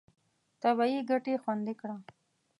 طبیعي 0.61 0.99
ګټې 1.09 1.35
خوندي 1.43 1.73
کړه. 1.81 1.95